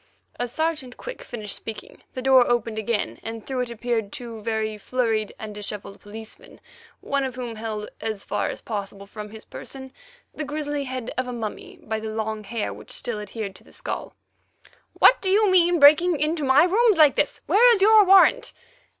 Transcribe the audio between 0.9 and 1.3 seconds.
Quick